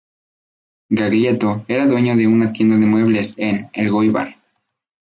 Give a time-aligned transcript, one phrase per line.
[0.89, 4.35] Baglietto era dueño de una tienda de muebles en Elgóibar.